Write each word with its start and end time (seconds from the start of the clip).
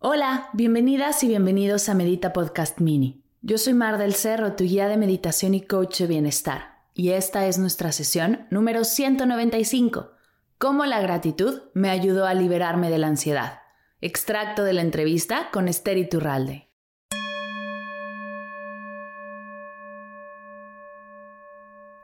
Hola, 0.00 0.50
bienvenidas 0.52 1.24
y 1.24 1.26
bienvenidos 1.26 1.88
a 1.88 1.94
Medita 1.94 2.32
Podcast 2.32 2.78
Mini. 2.80 3.24
Yo 3.42 3.58
soy 3.58 3.74
Mar 3.74 3.98
del 3.98 4.14
Cerro, 4.14 4.52
tu 4.52 4.62
guía 4.62 4.86
de 4.86 4.96
meditación 4.96 5.54
y 5.54 5.60
coach 5.60 5.98
de 5.98 6.06
bienestar. 6.06 6.84
Y 6.94 7.10
esta 7.10 7.48
es 7.48 7.58
nuestra 7.58 7.90
sesión 7.90 8.46
número 8.48 8.84
195. 8.84 10.12
Cómo 10.56 10.86
la 10.86 11.00
gratitud 11.00 11.62
me 11.74 11.90
ayudó 11.90 12.26
a 12.26 12.34
liberarme 12.34 12.90
de 12.90 12.98
la 12.98 13.08
ansiedad. 13.08 13.62
Extracto 14.00 14.62
de 14.62 14.72
la 14.72 14.82
entrevista 14.82 15.48
con 15.52 15.66
Esther 15.66 15.98
Iturralde. 15.98 16.70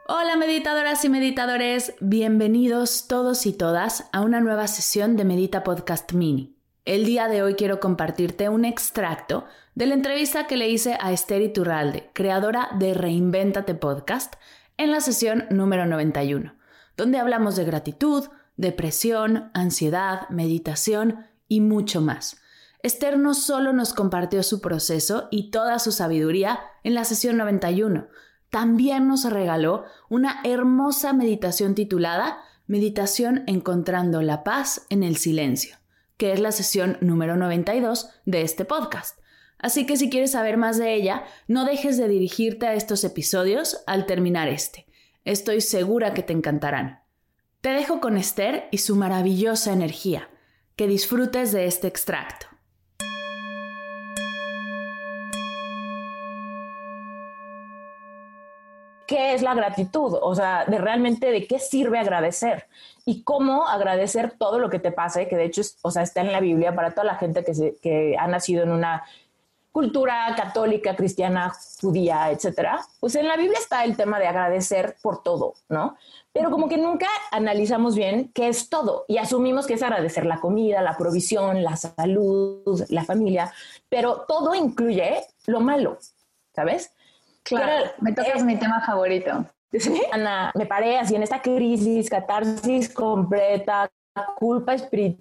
Hola 0.09 0.35
meditadoras 0.37 1.05
y 1.05 1.09
meditadores, 1.09 1.95
bienvenidos 2.01 3.07
todos 3.07 3.47
y 3.47 3.53
todas 3.53 4.09
a 4.13 4.23
una 4.23 4.41
nueva 4.41 4.67
sesión 4.67 5.17
de 5.17 5.25
Medita 5.25 5.63
Podcast 5.63 6.13
Mini. 6.13 6.54
El 6.85 7.07
día 7.07 7.29
de 7.29 7.43
hoy 7.43 7.55
quiero 7.55 7.81
compartirte 7.81 8.51
un 8.51 8.67
extracto 8.67 9.47
de 9.75 9.87
la 9.87 9.95
entrevista 9.95 10.47
que 10.47 10.59
le 10.59 10.69
hice 10.69 10.99
a 11.01 11.13
Esther 11.13 11.41
Iturralde, 11.41 12.11
creadora 12.13 12.69
de 12.79 12.93
Reinvéntate 12.93 13.75
Podcast, 13.75 14.35
en 14.77 14.93
la 14.93 15.01
sesión 15.01 15.47
número 15.49 15.87
91, 15.87 16.55
donde 16.99 17.19
hablamos 17.19 17.57
de 17.57 17.65
gratitud, 17.65 18.25
depresión, 18.59 19.51
ansiedad, 19.55 20.29
meditación 20.29 21.25
y 21.49 21.63
mucho 21.63 22.03
más. 22.03 22.43
Esther 22.83 23.19
no 23.19 23.33
solo 23.33 23.73
nos 23.73 23.95
compartió 23.95 24.43
su 24.43 24.61
proceso 24.61 25.29
y 25.31 25.51
toda 25.51 25.79
su 25.79 25.91
sabiduría 25.91 26.61
en 26.83 26.93
la 26.93 27.05
sesión 27.05 27.39
91, 27.39 28.09
también 28.51 29.09
nos 29.09 29.25
regaló 29.25 29.85
una 30.11 30.43
hermosa 30.45 31.15
meditación 31.15 31.75
titulada 31.75 32.43
Meditación 32.67 33.43
encontrando 33.47 34.21
la 34.21 34.45
paz 34.45 34.87
en 34.91 35.03
el 35.03 35.17
silencio, 35.17 35.77
que 36.17 36.33
es 36.33 36.41
la 36.41 36.53
sesión 36.53 36.99
número 37.01 37.37
92 37.37 38.11
de 38.25 38.43
este 38.43 38.65
podcast. 38.65 39.19
Así 39.59 39.87
que 39.87 39.97
si 39.97 40.11
quieres 40.11 40.33
saber 40.33 40.57
más 40.57 40.79
de 40.79 40.95
ella, 40.95 41.25
no 41.49 41.65
dejes 41.65 41.97
de 41.97 42.09
dirigirte 42.09 42.67
a 42.67 42.75
estos 42.75 43.03
episodios 43.05 43.83
al 43.87 44.07
terminar 44.07 44.49
este. 44.49 44.87
Estoy 45.25 45.61
segura 45.61 46.13
que 46.13 46.23
te 46.23 46.33
encantarán. 46.33 47.03
Te 47.61 47.71
dejo 47.71 48.01
con 48.01 48.17
Esther 48.17 48.69
y 48.71 48.79
su 48.79 48.95
maravillosa 48.95 49.73
energía. 49.73 50.29
Que 50.77 50.87
disfrutes 50.87 51.53
de 51.53 51.67
este 51.67 51.87
extracto. 51.87 52.49
qué 59.07 59.24
es 59.35 59.43
la 59.43 59.55
gratitud, 59.55 60.19
o 60.21 60.35
sea, 60.35 60.65
de 60.67 60.79
realmente 60.79 61.31
de 61.31 61.47
qué 61.47 61.59
sirve 61.59 61.99
agradecer 61.99 62.67
y 63.05 63.23
cómo 63.23 63.67
agradecer 63.67 64.35
todo 64.39 64.59
lo 64.59 64.71
que 64.71 64.79
te 64.79 64.93
pase, 64.93 65.29
que 65.29 65.37
de 65.37 65.45
hecho, 65.45 65.63
o 65.83 65.91
sea, 65.91 66.03
está 66.03 66.21
en 66.21 66.33
la 66.33 66.41
Biblia 66.41 66.75
para 66.75 66.93
toda 66.93 67.05
la 67.05 67.17
gente 67.17 67.45
que, 67.45 67.77
que 67.83 68.17
ha 68.19 68.27
nacido 68.27 68.63
en 68.63 68.71
una 68.71 69.05
cultura 69.75 70.33
católica, 70.37 70.95
cristiana, 70.95 71.53
judía, 71.81 72.31
etcétera. 72.31 72.81
Pues 73.01 73.17
en 73.17 73.27
la 73.27 73.37
Biblia 73.37 73.59
está 73.59 73.83
el 73.83 73.97
tema 73.97 74.21
de 74.21 74.29
agradecer 74.29 74.95
por 75.03 75.25
todo, 75.25 75.55
¿no? 75.69 75.97
Pero 76.33 76.53
como 76.53 76.69
que 76.69 76.77
nunca 76.77 77.09
analizamos 77.33 77.97
bien 77.97 78.31
qué 78.33 78.47
es 78.47 78.69
todo 78.69 79.05
y 79.09 79.19
asumimos 79.19 79.67
que 79.67 79.75
es 79.75 79.83
agradecer 79.83 80.27
la 80.27 80.39
comida, 80.39 80.81
la 80.81 80.97
provisión, 80.97 81.65
la 81.65 81.75
salud, 81.75 82.85
la 82.89 83.05
familia, 83.05 83.53
pero 83.89 84.25
todo 84.29 84.55
incluye 84.55 85.25
lo 85.47 85.59
malo, 85.59 85.99
¿sabes? 86.55 86.94
Claro, 87.45 87.91
me 88.01 88.13
tocas 88.13 88.41
eh, 88.41 88.45
mi 88.45 88.57
tema 88.57 88.81
favorito. 88.81 89.45
¿Sí? 89.73 90.03
Ana, 90.13 90.51
me 90.55 90.67
paré 90.67 90.99
así 90.99 91.15
en 91.15 91.23
esta 91.23 91.43
crisis, 91.43 92.09
catarsis 92.09 92.89
completa, 92.89 93.91
culpa 94.37 94.75
espiritual, 94.75 95.21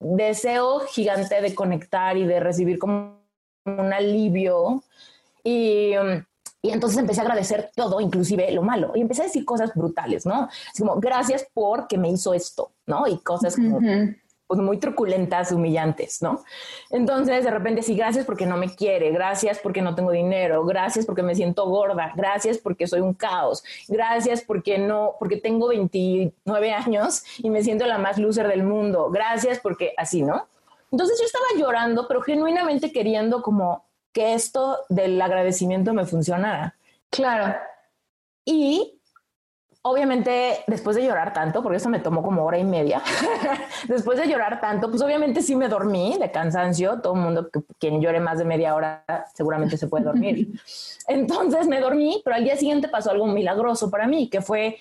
deseo 0.00 0.80
gigante 0.80 1.40
de 1.40 1.54
conectar 1.54 2.16
y 2.16 2.24
de 2.24 2.40
recibir 2.40 2.78
como 2.78 3.18
un 3.66 3.92
alivio. 3.92 4.82
Y, 5.42 5.92
y 6.62 6.70
entonces 6.70 6.98
empecé 6.98 7.20
a 7.20 7.24
agradecer 7.24 7.70
todo, 7.74 8.00
inclusive 8.00 8.50
lo 8.52 8.62
malo. 8.62 8.92
Y 8.94 9.00
empecé 9.02 9.22
a 9.22 9.26
decir 9.26 9.44
cosas 9.44 9.74
brutales, 9.74 10.24
¿no? 10.24 10.48
Así 10.70 10.82
como, 10.82 11.00
gracias 11.00 11.46
porque 11.52 11.98
me 11.98 12.08
hizo 12.08 12.32
esto, 12.32 12.72
¿no? 12.86 13.06
Y 13.06 13.18
cosas 13.18 13.56
como... 13.56 13.78
Uh 13.78 13.80
-huh 13.80 14.23
pues 14.54 14.64
muy 14.64 14.78
truculentas, 14.78 15.50
humillantes, 15.52 16.22
¿no? 16.22 16.44
Entonces, 16.90 17.44
de 17.44 17.50
repente, 17.50 17.82
sí, 17.82 17.96
gracias 17.96 18.24
porque 18.24 18.46
no 18.46 18.56
me 18.56 18.74
quiere, 18.74 19.10
gracias 19.10 19.58
porque 19.58 19.82
no 19.82 19.94
tengo 19.94 20.12
dinero, 20.12 20.64
gracias 20.64 21.04
porque 21.06 21.22
me 21.22 21.34
siento 21.34 21.66
gorda, 21.66 22.12
gracias 22.14 22.58
porque 22.58 22.86
soy 22.86 23.00
un 23.00 23.14
caos, 23.14 23.64
gracias 23.88 24.42
porque 24.42 24.78
no, 24.78 25.16
porque 25.18 25.38
tengo 25.38 25.68
29 25.68 26.72
años 26.72 27.24
y 27.38 27.50
me 27.50 27.62
siento 27.62 27.86
la 27.86 27.98
más 27.98 28.18
loser 28.18 28.46
del 28.48 28.62
mundo, 28.62 29.10
gracias 29.10 29.58
porque 29.58 29.92
así, 29.96 30.22
¿no? 30.22 30.46
Entonces 30.92 31.18
yo 31.18 31.26
estaba 31.26 31.46
llorando, 31.56 32.06
pero 32.06 32.22
genuinamente 32.22 32.92
queriendo 32.92 33.42
como 33.42 33.84
que 34.12 34.34
esto 34.34 34.78
del 34.88 35.20
agradecimiento 35.20 35.92
me 35.92 36.06
funcionara. 36.06 36.76
Claro. 37.10 37.56
Y 38.44 39.00
obviamente 39.86 40.64
después 40.66 40.96
de 40.96 41.04
llorar 41.04 41.34
tanto, 41.34 41.62
porque 41.62 41.76
eso 41.76 41.90
me 41.90 42.00
tomó 42.00 42.22
como 42.22 42.44
hora 42.44 42.58
y 42.58 42.64
media, 42.64 43.02
después 43.88 44.18
de 44.18 44.26
llorar 44.26 44.58
tanto, 44.58 44.90
pues 44.90 45.02
obviamente 45.02 45.42
sí 45.42 45.56
me 45.56 45.68
dormí 45.68 46.16
de 46.18 46.30
cansancio, 46.30 47.02
todo 47.02 47.14
el 47.14 47.20
mundo, 47.20 47.50
quien 47.78 48.00
llore 48.00 48.18
más 48.18 48.38
de 48.38 48.46
media 48.46 48.74
hora 48.74 49.04
seguramente 49.34 49.76
se 49.76 49.86
puede 49.86 50.04
dormir. 50.04 50.48
Entonces 51.06 51.66
me 51.66 51.80
dormí, 51.80 52.22
pero 52.24 52.36
al 52.36 52.44
día 52.44 52.56
siguiente 52.56 52.88
pasó 52.88 53.10
algo 53.10 53.26
milagroso 53.26 53.90
para 53.90 54.06
mí, 54.06 54.30
que 54.30 54.40
fue 54.40 54.78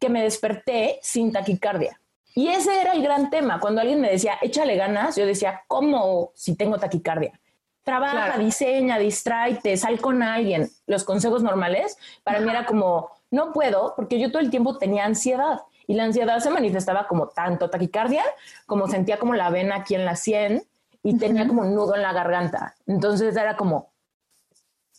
que 0.00 0.08
me 0.08 0.22
desperté 0.22 0.98
sin 1.00 1.30
taquicardia. 1.30 2.00
Y 2.34 2.48
ese 2.48 2.80
era 2.80 2.92
el 2.92 3.02
gran 3.02 3.30
tema. 3.30 3.60
Cuando 3.60 3.80
alguien 3.80 4.00
me 4.00 4.10
decía, 4.10 4.34
échale 4.40 4.74
ganas, 4.76 5.14
yo 5.14 5.26
decía, 5.26 5.62
¿cómo 5.68 6.32
si 6.34 6.56
tengo 6.56 6.78
taquicardia? 6.78 7.38
Trabaja, 7.84 8.26
claro. 8.26 8.42
diseña, 8.42 8.98
distráete, 8.98 9.76
sal 9.76 10.00
con 10.00 10.22
alguien. 10.22 10.68
Los 10.86 11.04
consejos 11.04 11.42
normales 11.42 11.98
para 12.24 12.38
Ajá. 12.38 12.46
mí 12.46 12.50
era 12.50 12.66
como, 12.66 13.10
no 13.30 13.52
puedo, 13.52 13.94
porque 13.96 14.18
yo 14.18 14.30
todo 14.30 14.40
el 14.40 14.50
tiempo 14.50 14.78
tenía 14.78 15.04
ansiedad 15.04 15.60
y 15.86 15.94
la 15.94 16.04
ansiedad 16.04 16.38
se 16.40 16.50
manifestaba 16.50 17.06
como 17.06 17.28
tanto 17.28 17.70
taquicardia, 17.70 18.24
como 18.66 18.88
sentía 18.88 19.18
como 19.18 19.34
la 19.34 19.50
vena 19.50 19.76
aquí 19.76 19.94
en 19.94 20.04
la 20.04 20.16
sien 20.16 20.62
y 21.02 21.18
tenía 21.18 21.46
como 21.46 21.62
un 21.62 21.74
nudo 21.74 21.94
en 21.94 22.02
la 22.02 22.12
garganta. 22.12 22.74
Entonces 22.86 23.36
era 23.36 23.56
como, 23.56 23.92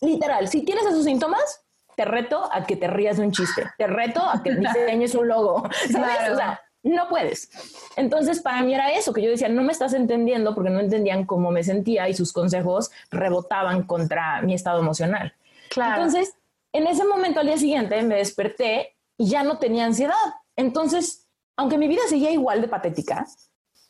literal, 0.00 0.48
si 0.48 0.62
tienes 0.62 0.84
esos 0.86 1.04
síntomas, 1.04 1.64
te 1.96 2.04
reto 2.04 2.48
a 2.52 2.64
que 2.64 2.76
te 2.76 2.88
rías 2.88 3.18
de 3.18 3.24
un 3.24 3.32
chiste, 3.32 3.70
te 3.78 3.86
reto 3.86 4.20
a 4.20 4.42
que 4.42 4.54
diseñes 4.54 5.14
un 5.14 5.28
logo, 5.28 5.62
¿sabes? 5.90 6.16
Claro. 6.16 6.34
O 6.34 6.36
sea, 6.36 6.60
no 6.82 7.08
puedes. 7.08 7.50
Entonces, 7.96 8.40
para 8.40 8.62
mí 8.62 8.74
era 8.74 8.92
eso, 8.92 9.12
que 9.12 9.22
yo 9.22 9.30
decía, 9.30 9.48
no 9.48 9.62
me 9.62 9.72
estás 9.72 9.94
entendiendo 9.94 10.54
porque 10.54 10.70
no 10.70 10.80
entendían 10.80 11.26
cómo 11.26 11.50
me 11.50 11.62
sentía 11.62 12.08
y 12.08 12.14
sus 12.14 12.32
consejos 12.32 12.90
rebotaban 13.10 13.84
contra 13.84 14.42
mi 14.42 14.54
estado 14.54 14.80
emocional. 14.80 15.34
Claro. 15.70 16.02
Entonces, 16.02 16.34
en 16.72 16.86
ese 16.86 17.04
momento 17.04 17.40
al 17.40 17.46
día 17.46 17.58
siguiente 17.58 18.02
me 18.02 18.16
desperté 18.16 18.96
y 19.18 19.28
ya 19.28 19.42
no 19.42 19.58
tenía 19.58 19.84
ansiedad. 19.84 20.14
Entonces, 20.56 21.28
aunque 21.56 21.78
mi 21.78 21.88
vida 21.88 22.02
seguía 22.08 22.30
igual 22.30 22.60
de 22.60 22.68
patética, 22.68 23.26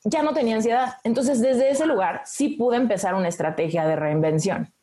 ya 0.05 0.23
no 0.23 0.35
tenía 0.35 0.57
ansiedad. 0.57 0.95
Entonces, 1.05 1.41
desde 1.41 1.71
ese 1.71 1.87
lugar 1.87 2.23
sí 2.25 2.51
pude 2.51 2.77
empezar 2.77 3.15
una 3.15 3.29
estrategia 3.29 3.87
de 3.87 3.97
reinvención. 3.97 4.75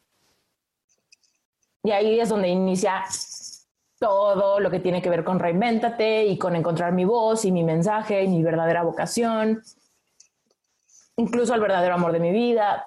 Y 1.84 1.92
ahí 1.92 2.20
es 2.20 2.30
donde 2.30 2.50
inicia 2.50 3.04
todo 4.00 4.60
lo 4.60 4.72
que 4.72 4.80
tiene 4.80 5.02
que 5.02 5.10
ver 5.10 5.24
con 5.24 5.40
reinvéntate 5.40 6.26
y 6.26 6.38
con 6.38 6.56
encontrar 6.56 6.94
mi 6.94 7.04
voz 7.04 7.44
y 7.46 7.52
mi 7.52 7.64
mensaje 7.64 8.24
y 8.24 8.28
mi 8.30 8.42
verdadera 8.44 8.84
vocación, 8.84 9.62
incluso 11.18 11.54
el 11.54 11.62
verdadero 11.62 11.96
amor 11.96 12.14
de 12.14 12.20
mi 12.20 12.32
vida. 12.32 12.86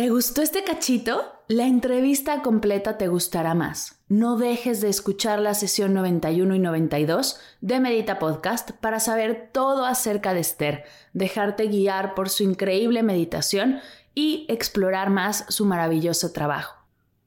¿Te 0.00 0.08
gustó 0.08 0.40
este 0.40 0.64
cachito? 0.64 1.20
La 1.46 1.66
entrevista 1.66 2.40
completa 2.40 2.96
te 2.96 3.08
gustará 3.08 3.52
más. 3.54 4.00
No 4.08 4.38
dejes 4.38 4.80
de 4.80 4.88
escuchar 4.88 5.40
la 5.40 5.52
sesión 5.52 5.92
91 5.92 6.54
y 6.54 6.58
92 6.58 7.38
de 7.60 7.80
Medita 7.80 8.18
Podcast 8.18 8.70
para 8.70 8.98
saber 8.98 9.50
todo 9.52 9.84
acerca 9.84 10.32
de 10.32 10.40
Esther, 10.40 10.84
dejarte 11.12 11.66
guiar 11.66 12.14
por 12.14 12.30
su 12.30 12.44
increíble 12.44 13.02
meditación 13.02 13.80
y 14.14 14.46
explorar 14.48 15.10
más 15.10 15.44
su 15.50 15.66
maravilloso 15.66 16.32
trabajo. 16.32 16.76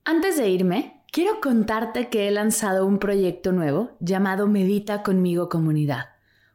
Antes 0.03 0.35
de 0.37 0.49
irme, 0.49 1.03
quiero 1.11 1.41
contarte 1.41 2.09
que 2.09 2.27
he 2.27 2.31
lanzado 2.31 2.87
un 2.87 2.97
proyecto 2.97 3.51
nuevo 3.51 3.91
llamado 3.99 4.47
Medita 4.47 5.03
conmigo 5.03 5.47
comunidad, 5.47 6.05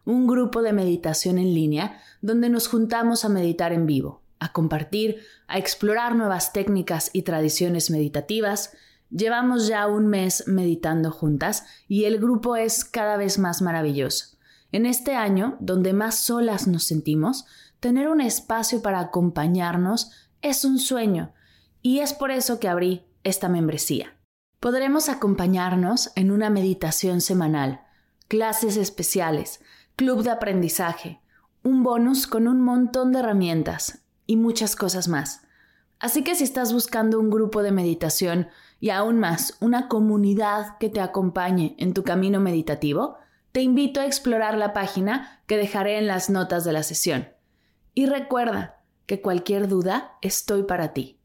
un 0.04 0.26
grupo 0.26 0.62
de 0.62 0.72
meditación 0.72 1.38
en 1.38 1.54
línea 1.54 2.00
donde 2.22 2.48
nos 2.48 2.66
juntamos 2.66 3.24
a 3.24 3.28
meditar 3.28 3.72
en 3.72 3.86
vivo, 3.86 4.20
a 4.40 4.52
compartir, 4.52 5.22
a 5.46 5.58
explorar 5.58 6.14
nuevas 6.14 6.52
técnicas 6.52 7.10
y 7.12 7.22
tradiciones 7.22 7.90
meditativas. 7.90 8.72
Llevamos 9.10 9.66
ya 9.66 9.86
un 9.86 10.06
mes 10.06 10.44
meditando 10.46 11.10
juntas 11.10 11.64
y 11.88 12.04
el 12.04 12.18
grupo 12.18 12.56
es 12.56 12.84
cada 12.84 13.16
vez 13.16 13.38
más 13.38 13.62
maravilloso. 13.62 14.36
En 14.70 14.84
este 14.84 15.14
año, 15.14 15.56
donde 15.60 15.92
más 15.92 16.18
solas 16.18 16.66
nos 16.66 16.84
sentimos, 16.84 17.46
tener 17.80 18.08
un 18.08 18.20
espacio 18.20 18.82
para 18.82 19.00
acompañarnos 19.00 20.10
es 20.42 20.64
un 20.64 20.78
sueño 20.78 21.32
y 21.80 22.00
es 22.00 22.12
por 22.12 22.30
eso 22.30 22.60
que 22.60 22.68
abrí 22.68 23.06
esta 23.24 23.48
membresía. 23.48 24.14
Podremos 24.60 25.08
acompañarnos 25.08 26.10
en 26.16 26.30
una 26.30 26.50
meditación 26.50 27.20
semanal, 27.20 27.82
clases 28.26 28.76
especiales, 28.76 29.60
club 29.96 30.22
de 30.22 30.30
aprendizaje, 30.30 31.20
un 31.62 31.82
bonus 31.82 32.26
con 32.26 32.46
un 32.46 32.60
montón 32.60 33.12
de 33.12 33.20
herramientas 33.20 34.02
y 34.28 34.36
muchas 34.36 34.76
cosas 34.76 35.08
más. 35.08 35.42
Así 35.98 36.22
que 36.22 36.36
si 36.36 36.44
estás 36.44 36.72
buscando 36.72 37.18
un 37.18 37.30
grupo 37.30 37.64
de 37.64 37.72
meditación 37.72 38.48
y 38.78 38.90
aún 38.90 39.18
más 39.18 39.56
una 39.58 39.88
comunidad 39.88 40.78
que 40.78 40.90
te 40.90 41.00
acompañe 41.00 41.74
en 41.78 41.92
tu 41.92 42.04
camino 42.04 42.38
meditativo, 42.38 43.16
te 43.50 43.62
invito 43.62 44.00
a 44.00 44.06
explorar 44.06 44.56
la 44.56 44.72
página 44.72 45.40
que 45.46 45.56
dejaré 45.56 45.98
en 45.98 46.06
las 46.06 46.30
notas 46.30 46.64
de 46.64 46.72
la 46.72 46.84
sesión. 46.84 47.30
Y 47.94 48.06
recuerda 48.06 48.82
que 49.06 49.20
cualquier 49.20 49.66
duda 49.66 50.12
estoy 50.22 50.62
para 50.62 50.92
ti. 50.92 51.18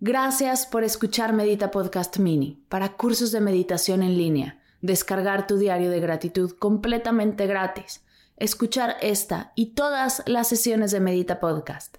Gracias 0.00 0.66
por 0.66 0.82
escuchar 0.82 1.32
Medita 1.34 1.70
Podcast 1.70 2.18
Mini 2.18 2.64
para 2.68 2.96
cursos 2.96 3.30
de 3.30 3.40
meditación 3.40 4.02
en 4.02 4.16
línea, 4.16 4.58
descargar 4.80 5.46
tu 5.46 5.58
diario 5.58 5.90
de 5.90 6.00
gratitud 6.00 6.52
completamente 6.58 7.46
gratis, 7.46 8.02
escuchar 8.36 8.96
esta 9.00 9.52
y 9.54 9.74
todas 9.74 10.22
las 10.26 10.48
sesiones 10.48 10.90
de 10.90 11.00
Medita 11.00 11.38
Podcast 11.38 11.98